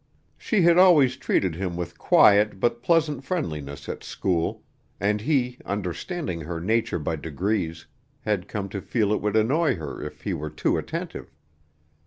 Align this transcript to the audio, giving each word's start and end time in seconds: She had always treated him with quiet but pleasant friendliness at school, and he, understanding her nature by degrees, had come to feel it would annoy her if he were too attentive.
She 0.35 0.63
had 0.63 0.79
always 0.79 1.15
treated 1.15 1.53
him 1.53 1.75
with 1.75 1.99
quiet 1.99 2.59
but 2.59 2.81
pleasant 2.81 3.23
friendliness 3.23 3.87
at 3.87 4.03
school, 4.03 4.63
and 4.99 5.21
he, 5.21 5.59
understanding 5.63 6.41
her 6.41 6.59
nature 6.59 6.97
by 6.97 7.17
degrees, 7.17 7.85
had 8.21 8.47
come 8.47 8.67
to 8.69 8.81
feel 8.81 9.13
it 9.13 9.21
would 9.21 9.35
annoy 9.35 9.75
her 9.75 10.01
if 10.03 10.21
he 10.23 10.33
were 10.33 10.49
too 10.49 10.75
attentive. 10.75 11.35